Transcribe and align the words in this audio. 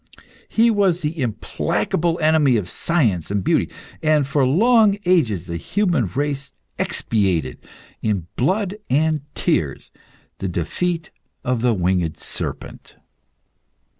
He 0.49 0.71
was 0.71 1.01
the 1.01 1.21
implacable 1.21 2.17
enemy 2.21 2.57
of 2.57 2.71
science 2.71 3.29
and 3.29 3.43
beauty, 3.43 3.69
and 4.01 4.25
for 4.25 4.47
long 4.47 4.97
ages 5.05 5.45
the 5.45 5.57
human 5.57 6.07
race 6.07 6.53
expiated, 6.79 7.59
in 8.01 8.25
blood 8.35 8.77
and 8.89 9.21
tears, 9.35 9.91
the 10.39 10.47
defeat 10.47 11.11
of 11.43 11.61
the 11.61 11.75
winged 11.75 12.17
serpent. 12.17 12.95